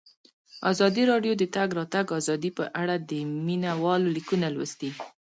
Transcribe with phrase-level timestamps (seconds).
[0.71, 3.11] ازادي راډیو د د تګ راتګ ازادي په اړه د
[3.45, 4.89] مینه والو لیکونه لوستي.